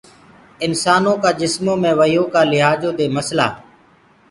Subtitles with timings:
[0.65, 3.47] انسانآ ڪآ جسمو مينٚ وهيو ڪآ لِهآجو دي مسلآ۔